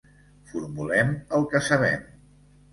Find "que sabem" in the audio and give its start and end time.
1.53-2.11